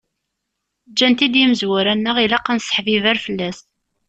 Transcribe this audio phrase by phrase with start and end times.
[0.91, 3.59] Ǧǧan-t-id yimezwura-nneɣ ilaq ad nesseḥbiber fell-as.